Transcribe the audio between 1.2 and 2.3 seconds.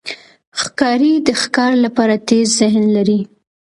د ښکار لپاره